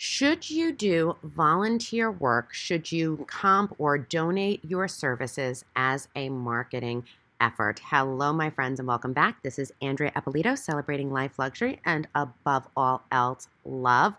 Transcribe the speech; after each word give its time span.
Should 0.00 0.48
you 0.48 0.70
do 0.70 1.16
volunteer 1.24 2.08
work? 2.08 2.54
Should 2.54 2.92
you 2.92 3.24
comp 3.26 3.74
or 3.78 3.98
donate 3.98 4.64
your 4.64 4.86
services 4.86 5.64
as 5.74 6.06
a 6.14 6.28
marketing 6.28 7.02
effort? 7.40 7.80
Hello, 7.82 8.32
my 8.32 8.48
friends, 8.48 8.78
and 8.78 8.86
welcome 8.86 9.12
back. 9.12 9.42
This 9.42 9.58
is 9.58 9.72
Andrea 9.82 10.12
Eppolito 10.12 10.56
celebrating 10.56 11.10
life 11.10 11.36
luxury 11.36 11.80
and 11.84 12.06
above 12.14 12.68
all 12.76 13.02
else, 13.10 13.48
love. 13.64 14.16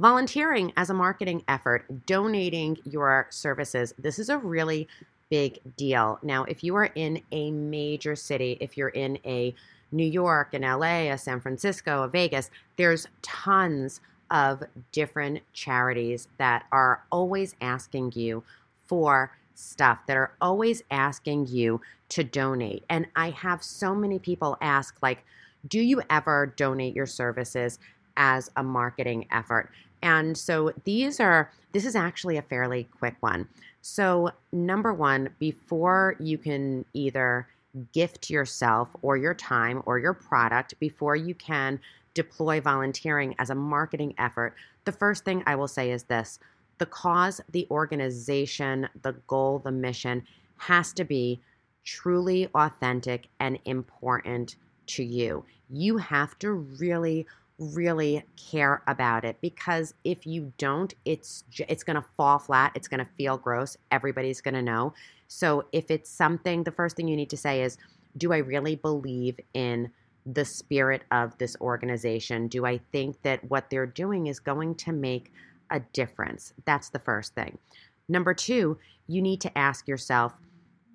Volunteering 0.00 0.72
as 0.76 0.90
a 0.90 0.94
marketing 0.94 1.44
effort, 1.46 1.84
donating 2.06 2.76
your 2.82 3.28
services. 3.30 3.94
This 4.00 4.18
is 4.18 4.30
a 4.30 4.38
really 4.38 4.88
big 5.30 5.60
deal. 5.76 6.18
Now, 6.24 6.42
if 6.42 6.64
you 6.64 6.74
are 6.74 6.90
in 6.96 7.22
a 7.30 7.52
major 7.52 8.16
city, 8.16 8.58
if 8.60 8.76
you're 8.76 8.88
in 8.88 9.16
a 9.24 9.54
New 9.92 10.06
York, 10.06 10.54
an 10.54 10.62
LA, 10.62 11.12
a 11.12 11.16
San 11.16 11.40
Francisco, 11.40 12.02
a 12.02 12.08
Vegas, 12.08 12.50
there's 12.76 13.06
tons 13.22 14.00
of 14.30 14.62
different 14.92 15.40
charities 15.52 16.28
that 16.38 16.66
are 16.72 17.02
always 17.10 17.54
asking 17.60 18.12
you 18.14 18.42
for 18.86 19.32
stuff, 19.54 20.06
that 20.06 20.16
are 20.16 20.32
always 20.40 20.82
asking 20.90 21.46
you 21.48 21.80
to 22.08 22.24
donate. 22.24 22.84
And 22.88 23.06
I 23.16 23.30
have 23.30 23.62
so 23.62 23.94
many 23.94 24.18
people 24.18 24.56
ask, 24.60 24.96
like, 25.02 25.24
do 25.68 25.80
you 25.80 26.02
ever 26.10 26.52
donate 26.56 26.94
your 26.94 27.06
services 27.06 27.78
as 28.16 28.50
a 28.56 28.62
marketing 28.62 29.26
effort? 29.30 29.70
And 30.02 30.36
so 30.36 30.72
these 30.84 31.20
are, 31.20 31.50
this 31.72 31.84
is 31.84 31.94
actually 31.94 32.36
a 32.38 32.42
fairly 32.42 32.88
quick 32.98 33.16
one. 33.20 33.46
So, 33.82 34.30
number 34.52 34.92
one, 34.92 35.30
before 35.38 36.16
you 36.18 36.38
can 36.38 36.84
either 36.94 37.46
gift 37.92 38.30
yourself 38.30 38.88
or 39.02 39.16
your 39.16 39.34
time 39.34 39.82
or 39.86 39.98
your 39.98 40.14
product, 40.14 40.78
before 40.80 41.16
you 41.16 41.34
can 41.34 41.80
deploy 42.14 42.60
volunteering 42.60 43.34
as 43.38 43.50
a 43.50 43.54
marketing 43.54 44.14
effort, 44.18 44.54
the 44.84 44.92
first 44.92 45.24
thing 45.24 45.42
I 45.46 45.54
will 45.56 45.68
say 45.68 45.90
is 45.90 46.04
this 46.04 46.38
the 46.78 46.86
cause, 46.86 47.40
the 47.50 47.66
organization, 47.70 48.88
the 49.02 49.12
goal, 49.26 49.58
the 49.58 49.70
mission 49.70 50.24
has 50.56 50.92
to 50.94 51.04
be 51.04 51.40
truly 51.84 52.48
authentic 52.54 53.26
and 53.38 53.58
important 53.64 54.56
to 54.86 55.04
you. 55.04 55.44
You 55.68 55.98
have 55.98 56.38
to 56.40 56.52
really 56.52 57.26
really 57.60 58.24
care 58.36 58.82
about 58.86 59.22
it 59.22 59.36
because 59.42 59.92
if 60.02 60.26
you 60.26 60.50
don't 60.56 60.94
it's 61.04 61.44
it's 61.68 61.84
going 61.84 61.94
to 61.94 62.08
fall 62.16 62.38
flat 62.38 62.72
it's 62.74 62.88
going 62.88 63.04
to 63.04 63.10
feel 63.18 63.36
gross 63.36 63.76
everybody's 63.90 64.40
going 64.40 64.54
to 64.54 64.62
know 64.62 64.94
so 65.28 65.66
if 65.70 65.90
it's 65.90 66.08
something 66.08 66.64
the 66.64 66.70
first 66.70 66.96
thing 66.96 67.06
you 67.06 67.14
need 67.14 67.28
to 67.28 67.36
say 67.36 67.62
is 67.62 67.76
do 68.16 68.32
i 68.32 68.38
really 68.38 68.76
believe 68.76 69.38
in 69.52 69.90
the 70.26 70.44
spirit 70.44 71.02
of 71.10 71.36
this 71.38 71.56
organization? 71.60 72.48
Do 72.48 72.66
I 72.66 72.78
think 72.92 73.20
that 73.22 73.42
what 73.50 73.70
they're 73.70 73.86
doing 73.86 74.26
is 74.26 74.40
going 74.40 74.74
to 74.76 74.92
make 74.92 75.32
a 75.70 75.80
difference? 75.92 76.52
That's 76.64 76.90
the 76.90 76.98
first 76.98 77.34
thing. 77.34 77.58
Number 78.08 78.34
two, 78.34 78.78
you 79.06 79.22
need 79.22 79.40
to 79.42 79.58
ask 79.58 79.86
yourself, 79.88 80.34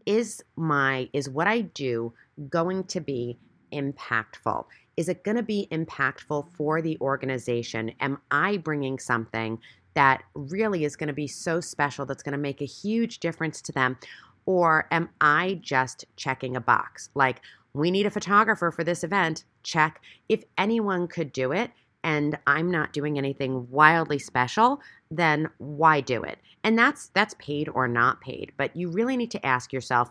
is 0.06 0.44
my 0.56 1.10
is 1.14 1.30
what 1.30 1.48
I 1.48 1.62
do 1.62 2.14
going 2.50 2.84
to 2.86 3.00
be 3.00 3.38
impactful? 3.74 4.66
Is 4.98 5.10
it 5.10 5.24
going 5.24 5.38
to 5.38 5.44
be 5.44 5.68
impactful 5.72 6.48
for 6.54 6.82
the 6.82 6.98
organization? 7.02 7.92
Am 8.00 8.20
I 8.32 8.58
bringing 8.58 9.00
something 9.00 9.60
that 9.94 10.24
really 10.34 10.86
is 10.86 10.96
going 10.96 11.08
to 11.08 11.14
be 11.14 11.28
so 11.28 11.60
special 11.60 12.06
that's 12.06 12.24
going 12.24 12.34
to 12.34 12.38
make 12.38 12.62
a 12.62 12.66
huge 12.66 13.20
difference 13.20 13.62
to 13.62 13.72
them? 13.72 13.98
Or 14.46 14.88
am 14.92 15.10
I 15.20 15.60
just 15.62 16.06
checking 16.18 16.56
a 16.56 16.62
box? 16.62 17.10
Like, 17.16 17.42
we 17.76 17.92
need 17.92 18.06
a 18.06 18.12
photographer 18.12 18.72
for 18.72 18.84
this 18.84 19.04
event. 19.04 19.44
Check. 19.64 20.02
If 20.30 20.44
anyone 20.58 21.08
could 21.08 21.34
do 21.34 21.52
it 21.52 21.72
and 22.04 22.38
I'm 22.48 22.72
not 22.72 22.94
doing 22.94 23.18
anything 23.18 23.68
wildly 23.70 24.20
special, 24.20 24.80
then 25.12 25.50
why 25.58 26.02
do 26.02 26.24
it? 26.24 26.40
And 26.64 26.78
that's 26.78 27.10
that's 27.10 27.36
paid 27.38 27.68
or 27.68 27.88
not 27.88 28.22
paid, 28.22 28.54
but 28.58 28.76
you 28.76 28.90
really 28.90 29.18
need 29.18 29.32
to 29.32 29.46
ask 29.46 29.74
yourself 29.74 30.10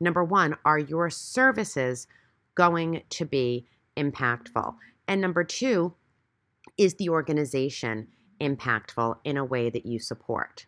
number 0.00 0.24
1, 0.24 0.56
are 0.64 0.78
your 0.78 1.10
services 1.10 2.06
going 2.54 3.02
to 3.10 3.24
be 3.24 3.66
impactful? 3.96 4.74
And 5.06 5.20
number 5.20 5.44
2, 5.44 5.94
is 6.78 6.94
the 6.94 7.10
organization 7.10 8.08
impactful 8.40 9.16
in 9.24 9.36
a 9.36 9.44
way 9.44 9.68
that 9.70 9.86
you 9.86 9.98
support? 9.98 10.66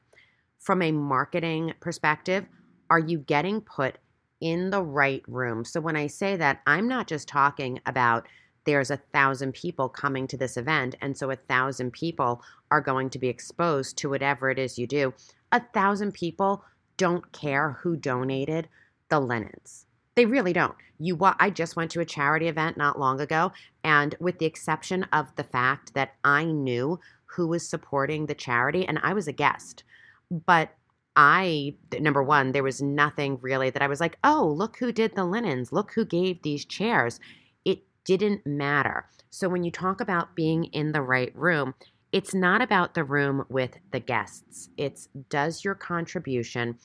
From 0.59 0.83
a 0.83 0.93
marketing 0.93 1.73
perspective, 1.81 2.47
are 2.91 2.99
you 2.99 3.19
getting 3.19 3.61
put 3.61 3.99
in 4.41 4.71
the 4.71 4.83
right 4.83 5.23
room. 5.27 5.65
So 5.65 5.81
when 5.81 5.97
I 5.97 6.07
say 6.07 6.37
that, 6.37 6.61
I'm 6.67 6.89
not 6.89 7.07
just 7.07 7.29
talking 7.29 7.81
about 7.87 8.27
there's 8.65 8.91
a 8.91 8.97
thousand 8.97 9.53
people 9.53 9.89
coming 9.89 10.27
to 10.29 10.37
this 10.37 10.57
event, 10.57 10.95
and 11.01 11.17
so 11.17 11.31
a 11.31 11.37
thousand 11.37 11.93
people 11.93 12.43
are 12.71 12.81
going 12.81 13.11
to 13.11 13.19
be 13.19 13.29
exposed 13.29 13.99
to 13.99 14.09
whatever 14.09 14.51
it 14.51 14.59
is 14.59 14.79
you 14.79 14.87
do. 14.87 15.13
A 15.53 15.61
thousand 15.73 16.15
people 16.15 16.65
don't 16.97 17.31
care 17.33 17.73
who 17.83 17.97
donated 17.97 18.69
the 19.09 19.21
linens. 19.21 19.87
They 20.15 20.27
really 20.27 20.53
don't. 20.53 20.75
You 20.99 21.19
I 21.23 21.51
just 21.51 21.77
went 21.77 21.91
to 21.93 22.01
a 22.01 22.05
charity 22.05 22.47
event 22.47 22.77
not 22.77 22.99
long 22.99 23.21
ago 23.21 23.53
and 23.83 24.15
with 24.21 24.39
the 24.39 24.47
exception 24.47 25.05
of 25.13 25.35
the 25.35 25.45
fact 25.45 25.95
that 25.95 26.15
I 26.23 26.45
knew 26.45 27.01
who 27.27 27.49
was 27.49 27.69
supporting 27.69 28.27
the 28.27 28.35
charity 28.35 28.87
and 28.87 29.01
I 29.03 29.13
was 29.13 29.27
a 29.27 29.33
guest. 29.33 29.83
But 30.31 30.71
I, 31.17 31.77
number 31.99 32.23
one, 32.23 32.53
there 32.53 32.63
was 32.63 32.83
nothing 32.83 33.39
really 33.41 33.71
that 33.71 33.83
I 33.83 33.87
was 33.87 34.01
like, 34.01 34.19
oh, 34.25 34.53
look 34.57 34.79
who 34.79 34.91
did 34.93 35.15
the 35.15 35.25
linens, 35.25 35.73
look 35.73 35.93
who 35.93 36.05
gave 36.05 36.43
these 36.43 36.65
chairs. 36.65 37.21
It 37.65 37.83
didn't 38.05 38.47
matter. 38.47 39.07
So 39.31 39.49
when 39.49 39.65
you 39.65 39.71
talk 39.71 40.01
about 40.01 40.35
being 40.35 40.65
in 40.67 40.93
the 40.93 41.03
right 41.03 41.35
room, 41.37 41.75
it's 42.13 42.35
not 42.35 42.63
about 42.63 42.95
the 42.95 43.05
room 43.05 43.45
with 43.49 43.79
the 43.91 44.01
guests. 44.01 44.69
It's 44.77 45.09
does 45.29 45.65
your 45.65 45.75
contribution 45.75 46.79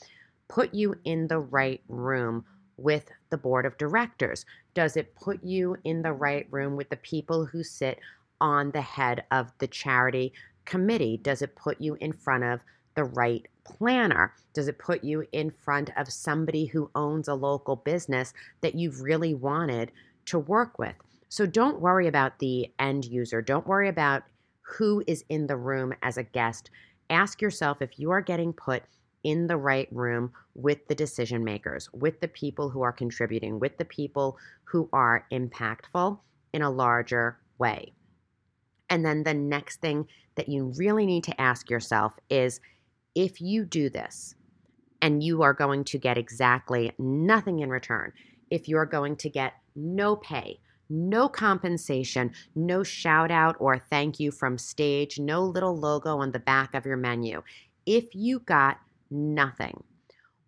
put 0.47 0.73
you 0.73 0.95
in 1.03 1.27
the 1.27 1.39
right 1.39 1.81
room 1.87 2.45
with 2.77 3.11
the 3.29 3.37
board 3.37 3.65
of 3.65 3.77
directors? 3.77 4.45
Does 4.73 4.97
it 4.97 5.15
put 5.15 5.43
you 5.43 5.77
in 5.83 6.01
the 6.01 6.13
right 6.13 6.47
room 6.49 6.75
with 6.75 6.89
the 6.89 6.97
people 6.97 7.45
who 7.45 7.63
sit 7.63 7.99
on 8.41 8.71
the 8.71 8.81
head 8.81 9.23
of 9.31 9.51
the 9.59 9.67
charity 9.67 10.33
committee? 10.65 11.17
Does 11.17 11.41
it 11.41 11.55
put 11.55 11.79
you 11.79 11.95
in 11.99 12.11
front 12.11 12.43
of 12.43 12.61
the 12.95 13.03
right 13.03 13.45
planner? 13.77 14.33
Does 14.53 14.67
it 14.67 14.79
put 14.79 15.03
you 15.03 15.25
in 15.31 15.51
front 15.51 15.91
of 15.97 16.11
somebody 16.11 16.65
who 16.65 16.89
owns 16.95 17.27
a 17.27 17.33
local 17.33 17.75
business 17.75 18.33
that 18.61 18.75
you've 18.75 19.01
really 19.01 19.33
wanted 19.33 19.91
to 20.25 20.39
work 20.39 20.79
with? 20.79 20.95
So 21.29 21.45
don't 21.45 21.81
worry 21.81 22.07
about 22.07 22.39
the 22.39 22.71
end 22.79 23.05
user. 23.05 23.41
Don't 23.41 23.67
worry 23.67 23.87
about 23.87 24.23
who 24.61 25.03
is 25.07 25.23
in 25.29 25.47
the 25.47 25.57
room 25.57 25.93
as 26.01 26.17
a 26.17 26.23
guest. 26.23 26.71
Ask 27.09 27.41
yourself 27.41 27.81
if 27.81 27.99
you 27.99 28.11
are 28.11 28.21
getting 28.21 28.53
put 28.53 28.83
in 29.23 29.47
the 29.47 29.57
right 29.57 29.87
room 29.91 30.31
with 30.55 30.87
the 30.87 30.95
decision 30.95 31.43
makers, 31.43 31.89
with 31.93 32.19
the 32.21 32.27
people 32.27 32.69
who 32.69 32.81
are 32.81 32.91
contributing, 32.91 33.59
with 33.59 33.77
the 33.77 33.85
people 33.85 34.37
who 34.63 34.89
are 34.93 35.25
impactful 35.31 36.19
in 36.53 36.61
a 36.61 36.69
larger 36.69 37.37
way. 37.57 37.93
And 38.89 39.05
then 39.05 39.23
the 39.23 39.33
next 39.33 39.81
thing 39.81 40.07
that 40.35 40.49
you 40.49 40.73
really 40.77 41.05
need 41.05 41.23
to 41.25 41.41
ask 41.41 41.69
yourself 41.69 42.13
is 42.29 42.59
if 43.15 43.41
you 43.41 43.65
do 43.65 43.89
this 43.89 44.35
and 45.01 45.23
you 45.23 45.41
are 45.41 45.53
going 45.53 45.83
to 45.85 45.97
get 45.97 46.17
exactly 46.17 46.91
nothing 46.97 47.59
in 47.59 47.69
return, 47.69 48.11
if 48.49 48.67
you're 48.67 48.85
going 48.85 49.15
to 49.17 49.29
get 49.29 49.53
no 49.75 50.15
pay, 50.15 50.59
no 50.89 51.29
compensation, 51.29 52.31
no 52.55 52.83
shout 52.83 53.31
out 53.31 53.55
or 53.59 53.77
thank 53.77 54.19
you 54.19 54.31
from 54.31 54.57
stage, 54.57 55.19
no 55.19 55.43
little 55.43 55.77
logo 55.77 56.17
on 56.17 56.31
the 56.31 56.39
back 56.39 56.73
of 56.73 56.85
your 56.85 56.97
menu, 56.97 57.41
if 57.85 58.05
you 58.13 58.39
got 58.39 58.79
nothing, 59.09 59.83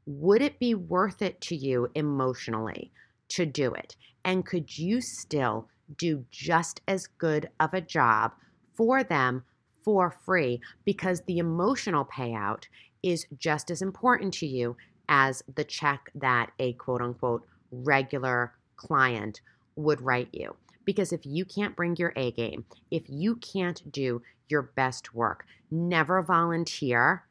would 0.05 0.41
it 0.41 0.59
be 0.59 0.73
worth 0.73 1.21
it 1.21 1.39
to 1.41 1.55
you 1.55 1.87
emotionally 1.95 2.91
to 3.29 3.45
do 3.45 3.73
it? 3.73 3.95
And 4.25 4.45
could 4.45 4.77
you 4.77 5.01
still 5.01 5.67
do 5.97 6.25
just 6.31 6.81
as 6.87 7.07
good 7.07 7.49
of 7.59 7.73
a 7.73 7.81
job 7.81 8.33
for 8.75 9.03
them 9.03 9.43
for 9.83 10.11
free 10.11 10.61
because 10.85 11.21
the 11.21 11.37
emotional 11.37 12.05
payout 12.05 12.63
is 13.03 13.25
just 13.37 13.71
as 13.71 13.81
important 13.81 14.33
to 14.35 14.45
you 14.45 14.77
as 15.09 15.43
the 15.55 15.63
check 15.63 16.09
that 16.15 16.51
a 16.59 16.73
quote 16.73 17.01
unquote 17.01 17.45
regular 17.71 18.53
client 18.75 19.41
would 19.75 20.01
write 20.01 20.29
you. 20.31 20.55
Because 20.85 21.13
if 21.13 21.25
you 21.25 21.45
can't 21.45 21.75
bring 21.75 21.95
your 21.95 22.13
A 22.15 22.31
game, 22.31 22.65
if 22.89 23.03
you 23.07 23.35
can't 23.35 23.91
do 23.91 24.21
your 24.49 24.63
best 24.63 25.13
work, 25.13 25.45
never 25.69 26.21
volunteer 26.21 27.23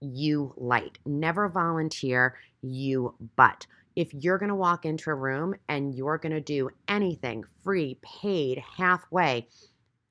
you 0.00 0.52
light. 0.56 0.98
Never 1.06 1.48
volunteer 1.48 2.36
you 2.60 3.14
but. 3.36 3.66
If 3.94 4.12
you're 4.14 4.38
going 4.38 4.48
to 4.48 4.54
walk 4.54 4.84
into 4.84 5.10
a 5.10 5.14
room 5.14 5.54
and 5.68 5.94
you're 5.94 6.18
going 6.18 6.32
to 6.32 6.40
do 6.40 6.70
anything 6.88 7.44
free, 7.62 7.98
paid, 8.02 8.62
halfway, 8.76 9.48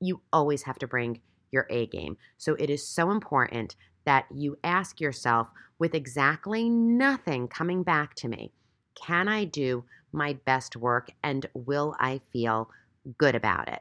you 0.00 0.20
always 0.32 0.62
have 0.62 0.78
to 0.78 0.86
bring 0.86 1.20
your 1.52 1.66
A 1.70 1.86
game. 1.86 2.16
So 2.38 2.54
it 2.54 2.70
is 2.70 2.86
so 2.86 3.10
important 3.10 3.76
that 4.04 4.26
you 4.34 4.58
ask 4.64 5.00
yourself 5.00 5.48
with 5.78 5.94
exactly 5.94 6.68
nothing 6.68 7.48
coming 7.48 7.82
back 7.82 8.14
to 8.16 8.28
me, 8.28 8.52
can 8.94 9.28
I 9.28 9.44
do 9.44 9.84
my 10.12 10.34
best 10.44 10.76
work 10.76 11.10
and 11.22 11.46
will 11.54 11.94
I 11.98 12.20
feel 12.32 12.70
good 13.18 13.34
about 13.34 13.68
it? 13.68 13.80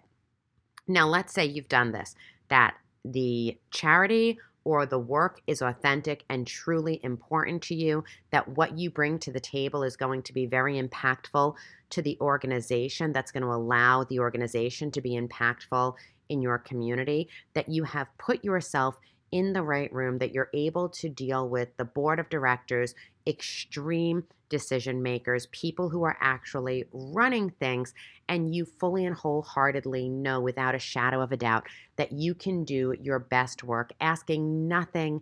Now, 0.87 1.07
let's 1.07 1.33
say 1.33 1.45
you've 1.45 1.69
done 1.69 1.91
this, 1.91 2.15
that 2.49 2.75
the 3.05 3.57
charity 3.71 4.39
or 4.63 4.85
the 4.85 4.99
work 4.99 5.41
is 5.47 5.61
authentic 5.61 6.23
and 6.29 6.45
truly 6.45 6.99
important 7.03 7.61
to 7.63 7.75
you, 7.75 8.03
that 8.31 8.47
what 8.47 8.77
you 8.77 8.89
bring 8.89 9.17
to 9.19 9.31
the 9.31 9.39
table 9.39 9.83
is 9.83 9.95
going 9.95 10.21
to 10.23 10.33
be 10.33 10.45
very 10.45 10.81
impactful 10.81 11.55
to 11.89 12.01
the 12.01 12.17
organization, 12.21 13.11
that's 13.11 13.31
going 13.31 13.43
to 13.43 13.49
allow 13.49 14.03
the 14.03 14.19
organization 14.19 14.91
to 14.91 15.01
be 15.01 15.19
impactful 15.19 15.95
in 16.29 16.41
your 16.41 16.57
community, 16.57 17.27
that 17.53 17.69
you 17.69 17.83
have 17.83 18.07
put 18.17 18.43
yourself 18.43 18.97
in 19.31 19.53
the 19.53 19.63
right 19.63 19.91
room, 19.93 20.17
that 20.17 20.33
you're 20.33 20.49
able 20.53 20.89
to 20.89 21.09
deal 21.09 21.47
with 21.47 21.69
the 21.77 21.85
board 21.85 22.19
of 22.19 22.29
directors, 22.29 22.93
extreme 23.25 24.23
decision 24.49 25.01
makers, 25.01 25.47
people 25.51 25.89
who 25.89 26.03
are 26.03 26.17
actually 26.19 26.83
running 26.91 27.49
things, 27.49 27.93
and 28.27 28.53
you 28.53 28.65
fully 28.65 29.05
and 29.05 29.15
wholeheartedly 29.15 30.09
know 30.09 30.41
without 30.41 30.75
a 30.75 30.79
shadow 30.79 31.21
of 31.21 31.31
a 31.31 31.37
doubt 31.37 31.65
that 31.95 32.11
you 32.11 32.35
can 32.35 32.63
do 32.63 32.93
your 33.01 33.19
best 33.19 33.63
work, 33.63 33.91
asking 34.01 34.67
nothing 34.67 35.21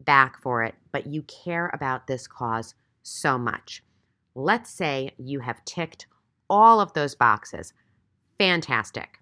back 0.00 0.40
for 0.40 0.62
it, 0.62 0.74
but 0.92 1.06
you 1.06 1.22
care 1.22 1.70
about 1.72 2.06
this 2.06 2.26
cause 2.26 2.74
so 3.02 3.38
much. 3.38 3.82
Let's 4.34 4.70
say 4.70 5.12
you 5.18 5.40
have 5.40 5.64
ticked 5.64 6.06
all 6.48 6.80
of 6.80 6.92
those 6.92 7.14
boxes. 7.14 7.72
Fantastic. 8.38 9.18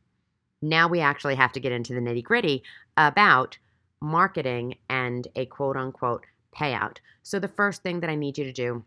Now 0.60 0.88
we 0.88 1.00
actually 1.00 1.36
have 1.36 1.52
to 1.52 1.60
get 1.60 1.72
into 1.72 1.94
the 1.94 2.00
nitty 2.00 2.22
gritty 2.22 2.62
about 2.96 3.58
marketing 4.06 4.76
and 4.88 5.28
a 5.36 5.46
quote 5.46 5.76
unquote 5.76 6.24
payout. 6.54 6.98
So, 7.22 7.38
the 7.38 7.48
first 7.48 7.82
thing 7.82 8.00
that 8.00 8.10
I 8.10 8.14
need 8.14 8.38
you 8.38 8.44
to 8.44 8.52
do 8.52 8.84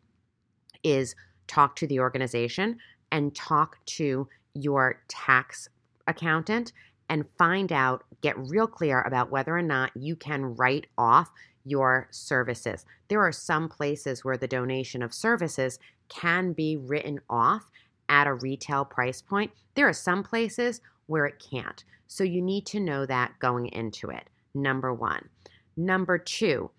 is 0.83 1.15
talk 1.47 1.75
to 1.77 1.87
the 1.87 1.99
organization 1.99 2.77
and 3.11 3.35
talk 3.35 3.83
to 3.85 4.27
your 4.53 5.01
tax 5.07 5.67
accountant 6.07 6.71
and 7.09 7.25
find 7.37 7.71
out, 7.71 8.03
get 8.21 8.37
real 8.37 8.67
clear 8.67 9.01
about 9.01 9.31
whether 9.31 9.55
or 9.55 9.61
not 9.61 9.91
you 9.95 10.15
can 10.15 10.55
write 10.55 10.87
off 10.97 11.31
your 11.65 12.07
services. 12.11 12.85
There 13.07 13.21
are 13.21 13.31
some 13.31 13.67
places 13.67 14.23
where 14.23 14.37
the 14.37 14.47
donation 14.47 15.01
of 15.01 15.13
services 15.13 15.79
can 16.07 16.53
be 16.53 16.77
written 16.77 17.19
off 17.29 17.69
at 18.07 18.27
a 18.27 18.33
retail 18.33 18.85
price 18.85 19.21
point. 19.21 19.51
There 19.75 19.87
are 19.87 19.93
some 19.93 20.23
places 20.23 20.81
where 21.07 21.25
it 21.25 21.43
can't. 21.51 21.83
So 22.07 22.23
you 22.23 22.41
need 22.41 22.65
to 22.67 22.79
know 22.79 23.05
that 23.05 23.37
going 23.39 23.67
into 23.67 24.09
it. 24.09 24.29
Number 24.53 24.93
one. 24.93 25.29
Number 25.77 26.17
two, 26.17 26.71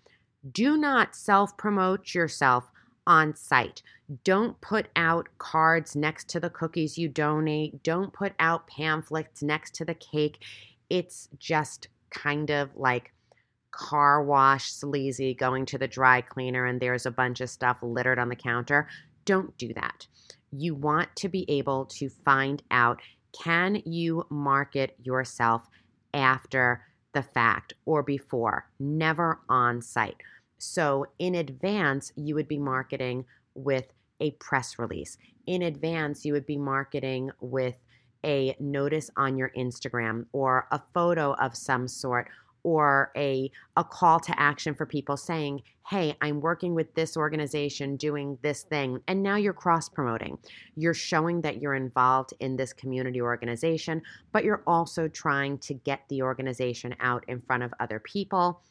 do 0.51 0.77
not 0.77 1.15
self 1.15 1.57
promote 1.57 2.13
yourself 2.13 2.69
on 3.07 3.35
site. 3.35 3.81
Don't 4.23 4.59
put 4.61 4.87
out 4.95 5.29
cards 5.37 5.95
next 5.95 6.29
to 6.29 6.39
the 6.39 6.49
cookies 6.49 6.97
you 6.97 7.07
donate. 7.07 7.83
Don't 7.83 8.13
put 8.13 8.33
out 8.39 8.67
pamphlets 8.67 9.41
next 9.41 9.73
to 9.75 9.85
the 9.85 9.93
cake. 9.95 10.43
It's 10.89 11.29
just 11.39 11.87
kind 12.09 12.49
of 12.49 12.69
like 12.75 13.13
car 13.71 14.21
wash 14.23 14.71
sleazy 14.71 15.33
going 15.33 15.65
to 15.65 15.77
the 15.77 15.87
dry 15.87 16.21
cleaner 16.21 16.65
and 16.65 16.79
there's 16.79 17.05
a 17.05 17.11
bunch 17.11 17.39
of 17.39 17.49
stuff 17.49 17.79
littered 17.81 18.19
on 18.19 18.29
the 18.29 18.35
counter. 18.35 18.87
Don't 19.25 19.57
do 19.57 19.73
that. 19.73 20.05
You 20.51 20.75
want 20.75 21.15
to 21.17 21.29
be 21.29 21.49
able 21.49 21.85
to 21.85 22.09
find 22.09 22.61
out 22.71 22.99
can 23.41 23.81
you 23.85 24.25
market 24.29 24.95
yourself 25.01 25.67
after 26.13 26.83
the 27.13 27.23
fact 27.23 27.73
or 27.85 28.03
before, 28.03 28.67
never 28.79 29.39
on 29.49 29.81
site. 29.81 30.17
So, 30.57 31.07
in 31.19 31.35
advance, 31.35 32.13
you 32.15 32.35
would 32.35 32.47
be 32.47 32.59
marketing 32.59 33.25
with 33.55 33.91
a 34.19 34.31
press 34.31 34.77
release. 34.77 35.17
In 35.47 35.63
advance, 35.63 36.23
you 36.23 36.33
would 36.33 36.45
be 36.45 36.57
marketing 36.57 37.31
with 37.41 37.77
a 38.23 38.55
notice 38.59 39.09
on 39.17 39.37
your 39.37 39.51
Instagram 39.57 40.25
or 40.31 40.67
a 40.71 40.81
photo 40.93 41.33
of 41.33 41.57
some 41.57 41.87
sort 41.87 42.29
or 42.63 43.11
a, 43.15 43.51
a 43.77 43.83
call 43.83 44.19
to 44.19 44.39
action 44.39 44.75
for 44.75 44.85
people 44.85 45.17
saying, 45.17 45.61
Hey, 45.89 46.15
I'm 46.21 46.39
working 46.39 46.73
with 46.73 46.93
this 46.95 47.17
organization 47.17 47.97
doing 47.97 48.37
this 48.41 48.63
thing. 48.63 49.01
And 49.07 49.21
now 49.21 49.35
you're 49.35 49.51
cross 49.51 49.89
promoting. 49.89 50.37
You're 50.75 50.93
showing 50.93 51.41
that 51.41 51.61
you're 51.61 51.75
involved 51.75 52.33
in 52.39 52.55
this 52.55 52.71
community 52.71 53.21
organization, 53.21 54.01
but 54.31 54.43
you're 54.43 54.63
also 54.65 55.07
trying 55.07 55.57
to 55.59 55.73
get 55.73 56.01
the 56.07 56.21
organization 56.21 56.95
out 57.01 57.25
in 57.27 57.41
front 57.41 57.63
of 57.63 57.73
other 57.79 57.99
people. 57.99 58.61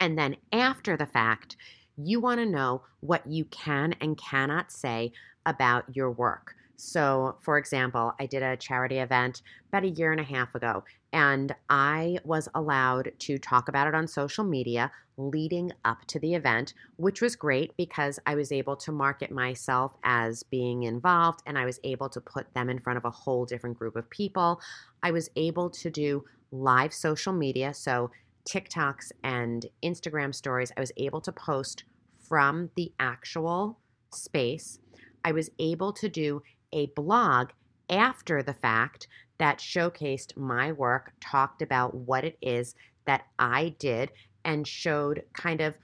And 0.00 0.16
then 0.16 0.36
after 0.52 0.96
the 0.96 1.06
fact, 1.06 1.56
you 1.96 2.20
want 2.20 2.38
to 2.38 2.46
know 2.46 2.82
what 3.00 3.26
you 3.26 3.44
can 3.46 3.94
and 4.00 4.16
cannot 4.16 4.70
say 4.70 5.12
about 5.44 5.84
your 5.94 6.10
work. 6.10 6.54
So, 6.80 7.36
for 7.40 7.58
example, 7.58 8.14
I 8.20 8.26
did 8.26 8.44
a 8.44 8.56
charity 8.56 8.98
event 8.98 9.42
about 9.66 9.82
a 9.82 9.88
year 9.88 10.12
and 10.12 10.20
a 10.20 10.24
half 10.24 10.54
ago, 10.54 10.84
and 11.12 11.52
I 11.68 12.18
was 12.22 12.48
allowed 12.54 13.10
to 13.18 13.36
talk 13.36 13.68
about 13.68 13.88
it 13.88 13.96
on 13.96 14.06
social 14.06 14.44
media 14.44 14.92
leading 15.16 15.72
up 15.84 16.04
to 16.06 16.20
the 16.20 16.34
event, 16.34 16.74
which 16.94 17.20
was 17.20 17.34
great 17.34 17.76
because 17.76 18.20
I 18.26 18.36
was 18.36 18.52
able 18.52 18.76
to 18.76 18.92
market 18.92 19.32
myself 19.32 19.96
as 20.04 20.44
being 20.44 20.84
involved 20.84 21.40
and 21.46 21.58
I 21.58 21.64
was 21.64 21.80
able 21.82 22.08
to 22.10 22.20
put 22.20 22.54
them 22.54 22.70
in 22.70 22.78
front 22.78 22.96
of 22.96 23.04
a 23.04 23.10
whole 23.10 23.44
different 23.44 23.76
group 23.76 23.96
of 23.96 24.08
people. 24.08 24.60
I 25.02 25.10
was 25.10 25.28
able 25.34 25.70
to 25.70 25.90
do 25.90 26.24
live 26.52 26.94
social 26.94 27.32
media, 27.32 27.74
so 27.74 28.12
TikToks 28.48 29.10
and 29.24 29.66
Instagram 29.82 30.32
stories, 30.32 30.70
I 30.76 30.80
was 30.80 30.92
able 30.96 31.20
to 31.22 31.32
post 31.32 31.82
from 32.20 32.70
the 32.76 32.92
actual 33.00 33.80
space. 34.12 34.78
I 35.24 35.32
was 35.32 35.50
able 35.58 35.92
to 35.94 36.08
do 36.08 36.42
a 36.72 36.86
blog 36.86 37.50
after 37.90 38.42
the 38.42 38.54
fact 38.54 39.08
that 39.38 39.58
showcased 39.58 40.36
my 40.36 40.72
work, 40.72 41.12
talked 41.20 41.62
about 41.62 41.94
what 41.94 42.24
it 42.24 42.36
is 42.42 42.74
that 43.06 43.24
I 43.38 43.74
did, 43.78 44.10
and 44.44 44.66
showed 44.66 45.22
kind 45.32 45.60
of 45.60 45.76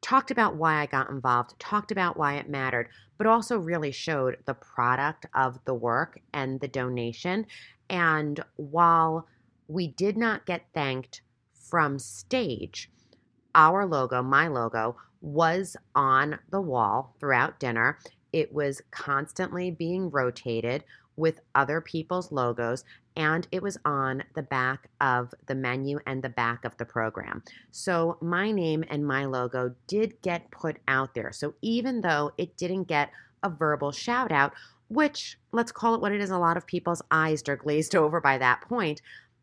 talked 0.00 0.30
about 0.30 0.56
why 0.56 0.80
I 0.80 0.86
got 0.86 1.10
involved, 1.10 1.58
talked 1.58 1.92
about 1.92 2.16
why 2.16 2.34
it 2.34 2.48
mattered, 2.48 2.88
but 3.18 3.26
also 3.26 3.56
really 3.56 3.92
showed 3.92 4.36
the 4.46 4.54
product 4.54 5.26
of 5.34 5.58
the 5.64 5.74
work 5.74 6.20
and 6.32 6.60
the 6.60 6.68
donation. 6.68 7.46
And 7.88 8.42
while 8.56 9.28
we 9.68 9.88
did 9.88 10.16
not 10.16 10.46
get 10.46 10.66
thanked 10.74 11.22
from 11.54 11.98
stage, 11.98 12.90
our 13.54 13.86
logo, 13.86 14.22
my 14.22 14.48
logo, 14.48 14.96
was 15.20 15.76
on 15.94 16.38
the 16.50 16.60
wall 16.60 17.14
throughout 17.20 17.60
dinner. 17.60 17.98
It 18.32 18.52
was 18.52 18.80
constantly 18.90 19.70
being 19.70 20.10
rotated 20.10 20.84
with 21.16 21.40
other 21.54 21.80
people's 21.80 22.32
logos, 22.32 22.84
and 23.16 23.46
it 23.52 23.62
was 23.62 23.76
on 23.84 24.22
the 24.34 24.42
back 24.42 24.88
of 25.00 25.34
the 25.46 25.54
menu 25.54 25.98
and 26.06 26.22
the 26.22 26.28
back 26.28 26.64
of 26.64 26.76
the 26.78 26.84
program. 26.84 27.42
So 27.70 28.16
my 28.20 28.50
name 28.50 28.84
and 28.88 29.06
my 29.06 29.26
logo 29.26 29.74
did 29.86 30.20
get 30.22 30.50
put 30.50 30.78
out 30.88 31.14
there. 31.14 31.32
So 31.32 31.54
even 31.60 32.00
though 32.00 32.32
it 32.38 32.56
didn't 32.56 32.84
get 32.84 33.10
a 33.42 33.50
verbal 33.50 33.92
shout 33.92 34.32
out, 34.32 34.54
which 34.88 35.38
let's 35.52 35.72
call 35.72 35.94
it 35.94 36.00
what 36.00 36.12
it 36.12 36.20
is, 36.20 36.30
a 36.30 36.38
lot 36.38 36.56
of 36.56 36.66
people's 36.66 37.02
eyes 37.10 37.42
are 37.48 37.56
glazed 37.56 37.94
over 37.96 38.20
by 38.20 38.38
that 38.38 38.62
point, 38.62 39.02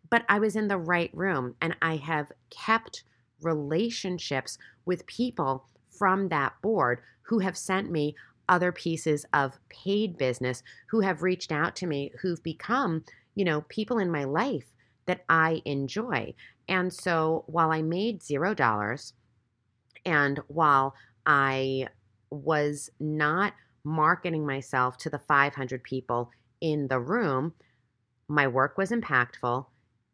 but 0.09 0.25
I 0.27 0.39
was 0.39 0.55
in 0.55 0.67
the 0.67 0.77
right 0.77 1.11
room 1.13 1.55
and 1.61 1.75
I 1.81 1.97
have 1.97 2.31
kept 2.49 3.03
relationships 3.41 4.57
with 4.85 5.05
people 5.05 5.65
from 5.91 6.29
that 6.29 6.53
board 6.61 7.01
who 7.23 7.39
have 7.39 7.55
sent 7.57 7.91
me 7.91 8.15
other 8.49 8.71
pieces 8.71 9.25
of 9.33 9.59
paid 9.69 10.17
business 10.17 10.63
who 10.89 10.99
have 10.99 11.23
reached 11.23 11.51
out 11.51 11.75
to 11.77 11.87
me 11.87 12.11
who've 12.21 12.43
become, 12.43 13.05
you 13.35 13.45
know, 13.45 13.61
people 13.69 13.99
in 13.99 14.11
my 14.11 14.25
life 14.25 14.65
that 15.05 15.23
I 15.29 15.61
enjoy. 15.65 16.33
And 16.67 16.93
so 16.93 17.45
while 17.47 17.71
I 17.71 17.81
made 17.81 18.21
zero 18.21 18.53
dollars 18.53 19.13
and 20.05 20.39
while 20.47 20.95
I 21.25 21.87
was 22.29 22.89
not 22.99 23.53
marketing 23.83 24.45
myself 24.45 24.97
to 24.97 25.09
the 25.09 25.19
500 25.19 25.83
people 25.83 26.31
in 26.61 26.87
the 26.87 26.99
room, 26.99 27.53
my 28.27 28.47
work 28.47 28.77
was 28.77 28.91
impactful, 28.91 29.65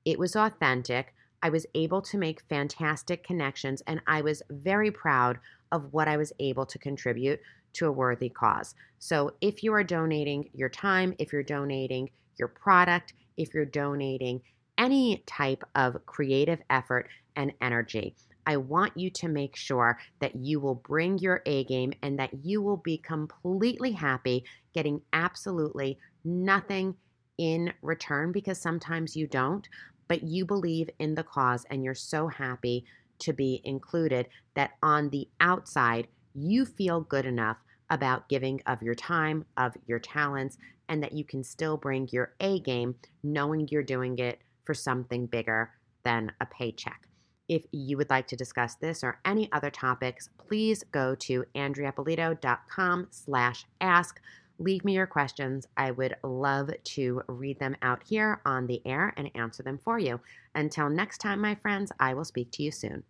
it 0.05 0.19
was 0.19 0.35
authentic. 0.35 1.13
I 1.41 1.49
was 1.49 1.65
able 1.75 2.01
to 2.03 2.17
make 2.17 2.41
fantastic 2.41 3.23
connections, 3.23 3.83
and 3.85 4.01
I 4.07 4.21
was 4.21 4.41
very 4.49 4.89
proud 4.89 5.39
of 5.75 5.93
what 5.93 6.07
I 6.07 6.17
was 6.17 6.33
able 6.39 6.65
to 6.65 6.79
contribute 6.79 7.39
to 7.73 7.87
a 7.87 7.91
worthy 7.91 8.29
cause. 8.29 8.73
So 8.99 9.31
if 9.41 9.61
you 9.61 9.73
are 9.73 9.83
donating 9.83 10.49
your 10.53 10.69
time, 10.69 11.13
if 11.19 11.33
you're 11.33 11.43
donating 11.43 12.09
your 12.37 12.47
product, 12.47 13.13
if 13.37 13.53
you're 13.53 13.65
donating 13.65 14.41
any 14.77 15.23
type 15.25 15.63
of 15.75 16.05
creative 16.05 16.59
effort 16.69 17.09
and 17.35 17.51
energy, 17.61 18.15
I 18.47 18.57
want 18.57 18.95
you 18.95 19.09
to 19.09 19.27
make 19.27 19.55
sure 19.55 19.97
that 20.19 20.35
you 20.35 20.59
will 20.59 20.75
bring 20.75 21.17
your 21.17 21.41
A 21.45 21.63
game 21.65 21.93
and 22.01 22.17
that 22.19 22.45
you 22.45 22.61
will 22.61 22.77
be 22.77 22.97
completely 22.97 23.91
happy 23.91 24.45
getting 24.73 25.01
absolutely 25.13 25.97
nothing 26.23 26.95
in 27.37 27.73
return 27.81 28.31
because 28.31 28.61
sometimes 28.61 29.15
you 29.15 29.27
don't, 29.27 29.67
but 30.07 30.23
you 30.23 30.45
believe 30.45 30.89
in 30.99 31.15
the 31.15 31.23
cause 31.23 31.65
and 31.69 31.83
you're 31.83 31.95
so 31.95 32.27
happy 32.27 32.85
to 33.19 33.33
be 33.33 33.61
included 33.63 34.27
that 34.55 34.71
on 34.81 35.09
the 35.09 35.27
outside, 35.39 36.07
you 36.33 36.65
feel 36.65 37.01
good 37.01 37.25
enough 37.25 37.57
about 37.89 38.29
giving 38.29 38.61
of 38.65 38.81
your 38.81 38.95
time, 38.95 39.45
of 39.57 39.73
your 39.85 39.99
talents, 39.99 40.57
and 40.89 41.01
that 41.03 41.13
you 41.13 41.23
can 41.23 41.43
still 41.43 41.77
bring 41.77 42.07
your 42.11 42.33
A 42.39 42.59
game 42.59 42.95
knowing 43.23 43.67
you're 43.69 43.83
doing 43.83 44.17
it 44.19 44.39
for 44.63 44.73
something 44.73 45.27
bigger 45.27 45.71
than 46.03 46.31
a 46.41 46.45
paycheck. 46.45 47.07
If 47.47 47.63
you 47.71 47.97
would 47.97 48.09
like 48.09 48.27
to 48.27 48.35
discuss 48.35 48.75
this 48.75 49.03
or 49.03 49.19
any 49.23 49.51
other 49.51 49.69
topics, 49.69 50.29
please 50.37 50.83
go 50.91 51.13
to 51.15 51.45
andreaeppolito.com 51.55 53.07
slash 53.11 53.65
ask. 53.81 54.19
Leave 54.57 54.85
me 54.85 54.93
your 54.93 55.07
questions. 55.07 55.67
I 55.75 55.91
would 55.91 56.15
love 56.23 56.69
to 56.83 57.21
read 57.27 57.59
them 57.59 57.75
out 57.81 58.03
here 58.07 58.41
on 58.45 58.67
the 58.67 58.81
air 58.85 59.13
and 59.17 59.29
answer 59.35 59.63
them 59.63 59.79
for 59.83 59.99
you. 59.99 60.21
Until 60.53 60.89
next 60.89 61.17
time, 61.17 61.41
my 61.41 61.55
friends, 61.55 61.91
I 61.99 62.13
will 62.13 62.25
speak 62.25 62.51
to 62.51 62.63
you 62.63 62.71
soon. 62.71 63.03